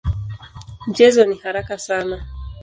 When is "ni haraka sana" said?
1.25-2.27